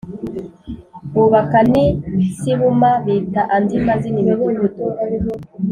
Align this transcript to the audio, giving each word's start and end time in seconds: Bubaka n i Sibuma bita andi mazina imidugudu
Bubaka 1.13 1.59
n 1.71 1.73
i 1.85 1.85
Sibuma 2.37 2.89
bita 3.05 3.41
andi 3.55 3.75
mazina 3.85 4.17
imidugudu 4.23 4.63